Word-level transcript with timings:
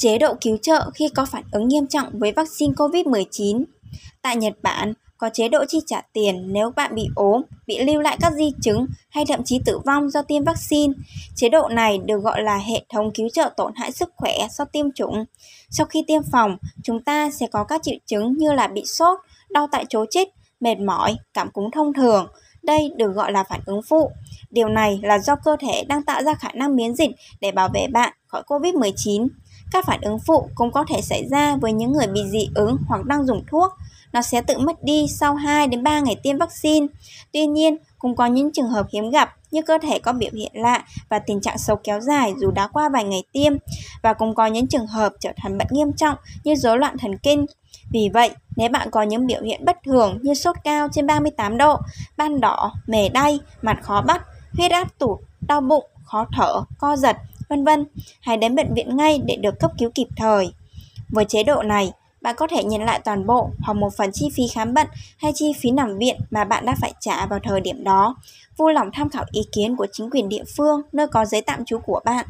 Chế 0.00 0.18
độ 0.18 0.34
cứu 0.40 0.56
trợ 0.62 0.90
khi 0.94 1.08
có 1.14 1.24
phản 1.24 1.42
ứng 1.52 1.68
nghiêm 1.68 1.86
trọng 1.86 2.08
với 2.12 2.32
vaccine 2.32 2.72
COVID-19 2.72 3.64
Tại 4.22 4.36
Nhật 4.36 4.54
Bản, 4.62 4.92
có 5.18 5.30
chế 5.32 5.48
độ 5.48 5.64
chi 5.68 5.78
trả 5.86 6.00
tiền 6.12 6.52
nếu 6.52 6.70
bạn 6.70 6.94
bị 6.94 7.08
ốm, 7.14 7.42
bị 7.66 7.78
lưu 7.84 8.00
lại 8.00 8.16
các 8.20 8.32
di 8.32 8.52
chứng 8.62 8.86
hay 9.10 9.24
thậm 9.28 9.44
chí 9.44 9.60
tử 9.64 9.78
vong 9.78 10.10
do 10.10 10.22
tiêm 10.22 10.44
vaccine. 10.44 10.92
Chế 11.34 11.48
độ 11.48 11.68
này 11.68 11.98
được 11.98 12.22
gọi 12.22 12.42
là 12.42 12.56
hệ 12.56 12.84
thống 12.88 13.10
cứu 13.14 13.28
trợ 13.32 13.50
tổn 13.56 13.72
hại 13.76 13.92
sức 13.92 14.10
khỏe 14.16 14.34
sau 14.50 14.66
tiêm 14.72 14.92
chủng. 14.92 15.24
Sau 15.70 15.86
khi 15.86 16.04
tiêm 16.06 16.22
phòng, 16.32 16.56
chúng 16.82 17.02
ta 17.02 17.30
sẽ 17.30 17.46
có 17.46 17.64
các 17.64 17.82
triệu 17.82 17.96
chứng 18.06 18.32
như 18.38 18.52
là 18.52 18.68
bị 18.68 18.82
sốt, 18.84 19.18
đau 19.50 19.68
tại 19.72 19.84
chỗ 19.88 20.04
chích, 20.10 20.28
mệt 20.60 20.78
mỏi, 20.78 21.16
cảm 21.34 21.50
cúm 21.50 21.70
thông 21.70 21.92
thường. 21.92 22.26
Đây 22.62 22.90
được 22.96 23.12
gọi 23.12 23.32
là 23.32 23.44
phản 23.44 23.60
ứng 23.66 23.80
phụ. 23.88 24.10
Điều 24.50 24.68
này 24.68 25.00
là 25.02 25.18
do 25.18 25.36
cơ 25.36 25.56
thể 25.60 25.84
đang 25.88 26.02
tạo 26.02 26.22
ra 26.22 26.34
khả 26.34 26.48
năng 26.54 26.76
miễn 26.76 26.94
dịch 26.94 27.10
để 27.40 27.52
bảo 27.52 27.68
vệ 27.74 27.86
bạn 27.92 28.12
khỏi 28.26 28.42
COVID-19. 28.46 29.28
Các 29.70 29.86
phản 29.86 30.00
ứng 30.00 30.18
phụ 30.18 30.48
cũng 30.54 30.72
có 30.72 30.84
thể 30.88 31.02
xảy 31.02 31.28
ra 31.30 31.56
với 31.56 31.72
những 31.72 31.92
người 31.92 32.06
bị 32.06 32.20
dị 32.28 32.48
ứng 32.54 32.76
hoặc 32.86 33.04
đang 33.04 33.26
dùng 33.26 33.44
thuốc. 33.46 33.72
Nó 34.12 34.22
sẽ 34.22 34.40
tự 34.40 34.58
mất 34.58 34.84
đi 34.84 35.06
sau 35.08 35.34
2 35.34 35.66
đến 35.66 35.82
3 35.82 36.00
ngày 36.00 36.16
tiêm 36.22 36.38
vaccine. 36.38 36.86
Tuy 37.32 37.46
nhiên, 37.46 37.76
cũng 37.98 38.16
có 38.16 38.26
những 38.26 38.52
trường 38.52 38.68
hợp 38.68 38.86
hiếm 38.92 39.10
gặp 39.10 39.36
như 39.50 39.62
cơ 39.62 39.78
thể 39.82 39.98
có 39.98 40.12
biểu 40.12 40.30
hiện 40.32 40.52
lạ 40.54 40.84
và 41.08 41.18
tình 41.18 41.40
trạng 41.40 41.58
xấu 41.58 41.76
kéo 41.76 42.00
dài 42.00 42.34
dù 42.38 42.50
đã 42.50 42.66
qua 42.66 42.88
vài 42.88 43.04
ngày 43.04 43.22
tiêm 43.32 43.52
và 44.02 44.12
cũng 44.12 44.34
có 44.34 44.46
những 44.46 44.66
trường 44.66 44.86
hợp 44.86 45.12
trở 45.20 45.30
thành 45.36 45.58
bệnh 45.58 45.68
nghiêm 45.70 45.92
trọng 45.92 46.16
như 46.44 46.54
rối 46.54 46.78
loạn 46.78 46.98
thần 46.98 47.18
kinh. 47.18 47.46
Vì 47.90 48.10
vậy, 48.14 48.30
nếu 48.56 48.68
bạn 48.68 48.90
có 48.90 49.02
những 49.02 49.26
biểu 49.26 49.42
hiện 49.42 49.64
bất 49.64 49.76
thường 49.84 50.18
như 50.22 50.34
sốt 50.34 50.56
cao 50.64 50.88
trên 50.92 51.06
38 51.06 51.58
độ, 51.58 51.76
ban 52.16 52.40
đỏ, 52.40 52.72
mề 52.86 53.08
đay, 53.08 53.40
mặt 53.62 53.78
khó 53.82 54.02
bắt, 54.02 54.22
huyết 54.52 54.70
áp 54.70 54.98
tụt, 54.98 55.18
đau 55.40 55.60
bụng, 55.60 55.86
khó 56.04 56.26
thở, 56.36 56.62
co 56.78 56.96
giật, 56.96 57.16
vân 57.50 57.64
vân, 57.64 57.86
hãy 58.20 58.36
đến 58.36 58.54
bệnh 58.54 58.74
viện 58.74 58.96
ngay 58.96 59.20
để 59.24 59.36
được 59.36 59.60
cấp 59.60 59.70
cứu 59.78 59.90
kịp 59.94 60.08
thời. 60.16 60.52
Với 61.08 61.24
chế 61.24 61.42
độ 61.42 61.62
này, 61.62 61.92
bạn 62.20 62.34
có 62.38 62.46
thể 62.46 62.64
nhận 62.64 62.84
lại 62.84 63.00
toàn 63.04 63.26
bộ 63.26 63.50
hoặc 63.58 63.74
một 63.74 63.90
phần 63.96 64.10
chi 64.12 64.28
phí 64.36 64.48
khám 64.48 64.74
bệnh 64.74 64.88
hay 65.18 65.32
chi 65.34 65.52
phí 65.60 65.70
nằm 65.70 65.98
viện 65.98 66.16
mà 66.30 66.44
bạn 66.44 66.66
đã 66.66 66.74
phải 66.80 66.92
trả 67.00 67.26
vào 67.26 67.38
thời 67.42 67.60
điểm 67.60 67.84
đó. 67.84 68.16
Vui 68.56 68.74
lòng 68.74 68.90
tham 68.92 69.08
khảo 69.08 69.24
ý 69.32 69.40
kiến 69.52 69.76
của 69.76 69.86
chính 69.92 70.10
quyền 70.10 70.28
địa 70.28 70.44
phương 70.56 70.80
nơi 70.92 71.06
có 71.06 71.24
giấy 71.24 71.42
tạm 71.42 71.64
trú 71.64 71.78
của 71.78 72.00
bạn. 72.04 72.26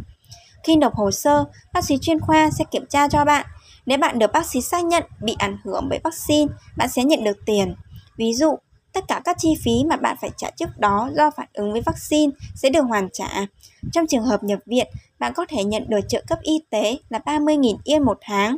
Khi 0.65 0.77
nộp 0.77 0.95
hồ 0.95 1.11
sơ, 1.11 1.45
bác 1.73 1.85
sĩ 1.85 1.99
chuyên 1.99 2.21
khoa 2.21 2.51
sẽ 2.51 2.65
kiểm 2.71 2.87
tra 2.87 3.09
cho 3.09 3.25
bạn. 3.25 3.47
Nếu 3.87 3.99
bạn 3.99 4.19
được 4.19 4.33
bác 4.33 4.47
sĩ 4.47 4.61
xác 4.61 4.85
nhận 4.85 5.05
bị 5.23 5.37
ảnh 5.39 5.57
hưởng 5.65 5.87
bởi 5.89 5.99
vaccine, 6.05 6.53
bạn 6.77 6.89
sẽ 6.89 7.05
nhận 7.05 7.25
được 7.25 7.39
tiền. 7.47 7.75
Ví 8.17 8.35
dụ, 8.35 8.57
tất 8.93 9.05
cả 9.09 9.21
các 9.25 9.37
chi 9.39 9.49
phí 9.65 9.85
mà 9.87 9.97
bạn 9.97 10.17
phải 10.21 10.31
trả 10.37 10.51
trước 10.51 10.79
đó 10.79 11.11
do 11.17 11.31
phản 11.31 11.49
ứng 11.53 11.73
với 11.73 11.81
vaccine 11.81 12.33
sẽ 12.55 12.71
được 12.71 12.83
hoàn 12.83 13.09
trả. 13.13 13.47
Trong 13.93 14.07
trường 14.07 14.25
hợp 14.25 14.45
nhập 14.45 14.59
viện, 14.67 14.87
bạn 15.19 15.33
có 15.37 15.47
thể 15.49 15.65
nhận 15.65 15.85
được 15.89 16.01
trợ 16.09 16.23
cấp 16.27 16.39
y 16.43 16.63
tế 16.71 16.99
là 17.09 17.19
30.000 17.19 17.77
yên 17.85 18.03
một 18.03 18.19
tháng. 18.21 18.57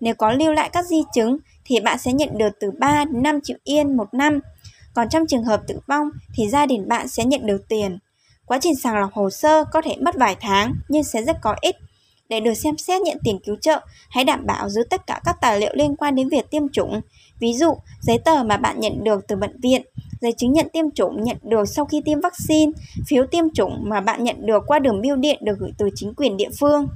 Nếu 0.00 0.14
có 0.14 0.32
lưu 0.32 0.52
lại 0.52 0.70
các 0.72 0.86
di 0.86 1.02
chứng 1.14 1.38
thì 1.64 1.80
bạn 1.80 1.98
sẽ 1.98 2.12
nhận 2.12 2.38
được 2.38 2.50
từ 2.60 2.70
3 2.78 3.04
đến 3.04 3.22
5 3.22 3.40
triệu 3.40 3.56
yên 3.64 3.96
một 3.96 4.14
năm. 4.14 4.40
Còn 4.94 5.08
trong 5.08 5.26
trường 5.26 5.44
hợp 5.44 5.62
tử 5.66 5.80
vong 5.86 6.10
thì 6.34 6.48
gia 6.48 6.66
đình 6.66 6.88
bạn 6.88 7.08
sẽ 7.08 7.24
nhận 7.24 7.46
được 7.46 7.68
tiền. 7.68 7.98
Quá 8.46 8.58
trình 8.62 8.76
sàng 8.76 8.98
lọc 8.98 9.12
hồ 9.12 9.30
sơ 9.30 9.64
có 9.64 9.82
thể 9.82 9.96
mất 10.00 10.14
vài 10.16 10.36
tháng 10.40 10.74
nhưng 10.88 11.04
sẽ 11.04 11.22
rất 11.22 11.36
có 11.42 11.56
ích. 11.60 11.76
Để 12.30 12.40
được 12.40 12.54
xem 12.54 12.78
xét 12.78 13.02
nhận 13.02 13.18
tiền 13.24 13.38
cứu 13.44 13.56
trợ, 13.60 13.80
hãy 14.10 14.24
đảm 14.24 14.46
bảo 14.46 14.68
giữ 14.68 14.82
tất 14.90 15.06
cả 15.06 15.20
các 15.24 15.36
tài 15.40 15.60
liệu 15.60 15.70
liên 15.74 15.96
quan 15.96 16.14
đến 16.14 16.28
việc 16.28 16.50
tiêm 16.50 16.68
chủng. 16.72 17.00
Ví 17.40 17.54
dụ, 17.54 17.74
giấy 18.00 18.18
tờ 18.18 18.42
mà 18.42 18.56
bạn 18.56 18.80
nhận 18.80 19.04
được 19.04 19.24
từ 19.28 19.36
bệnh 19.36 19.60
viện, 19.60 19.82
giấy 20.20 20.32
chứng 20.32 20.52
nhận 20.52 20.66
tiêm 20.72 20.90
chủng 20.94 21.22
nhận 21.22 21.36
được 21.42 21.68
sau 21.68 21.84
khi 21.84 22.02
tiêm 22.04 22.20
vaccine, 22.20 22.72
phiếu 23.06 23.26
tiêm 23.26 23.44
chủng 23.54 23.72
mà 23.82 24.00
bạn 24.00 24.24
nhận 24.24 24.46
được 24.46 24.62
qua 24.66 24.78
đường 24.78 25.02
bưu 25.02 25.16
điện 25.16 25.38
được 25.44 25.58
gửi 25.58 25.70
từ 25.78 25.88
chính 25.94 26.14
quyền 26.14 26.36
địa 26.36 26.50
phương. 26.60 26.86